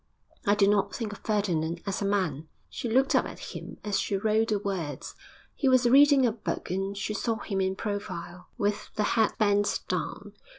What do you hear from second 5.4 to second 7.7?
He was reading a book and she saw him